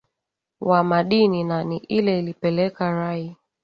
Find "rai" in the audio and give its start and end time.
2.91-3.35